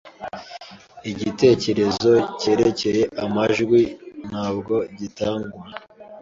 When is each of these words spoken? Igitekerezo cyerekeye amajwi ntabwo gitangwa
Igitekerezo 1.11 2.11
cyerekeye 2.41 3.01
amajwi 3.23 3.79
ntabwo 4.29 4.75
gitangwa 4.97 5.59